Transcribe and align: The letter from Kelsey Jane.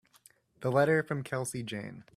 The 0.61 0.71
letter 0.71 1.03
from 1.03 1.21
Kelsey 1.21 1.61
Jane. 1.61 2.05